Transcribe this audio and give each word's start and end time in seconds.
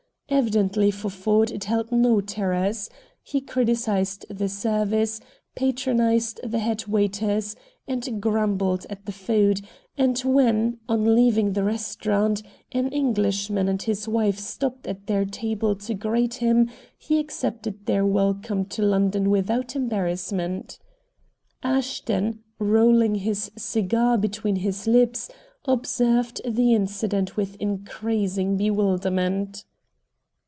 Evidently 0.33 0.89
for 0.91 1.09
Ford 1.09 1.51
it 1.51 1.65
held 1.65 1.91
no 1.91 2.21
terrors. 2.21 2.89
He 3.21 3.41
criticised 3.41 4.25
the 4.29 4.47
service, 4.47 5.19
patronized 5.55 6.39
the 6.41 6.59
head 6.59 6.87
waiters, 6.87 7.57
and 7.85 8.21
grumbled 8.21 8.85
at 8.89 9.05
the 9.05 9.11
food; 9.11 9.59
and 9.97 10.17
when, 10.19 10.79
on 10.87 11.15
leaving 11.15 11.51
the 11.51 11.65
restaurant, 11.65 12.43
an 12.71 12.87
Englishman 12.93 13.67
and 13.67 13.81
his 13.81 14.07
wife 14.07 14.39
stopped 14.39 14.87
at 14.87 15.05
their 15.07 15.25
table 15.25 15.75
to 15.75 15.93
greet 15.93 16.35
him, 16.35 16.69
he 16.97 17.19
accepted 17.19 17.85
their 17.85 18.05
welcome 18.05 18.63
to 18.63 18.81
London 18.81 19.29
without 19.29 19.75
embarrassment. 19.75 20.79
Ashton, 21.61 22.39
rolling 22.57 23.15
his 23.15 23.51
cigar 23.57 24.17
between 24.17 24.55
his 24.55 24.87
lips, 24.87 25.29
observed 25.65 26.39
the 26.49 26.73
incident 26.73 27.35
with 27.35 27.57
increasing 27.57 28.55
bewilderment. 28.55 29.65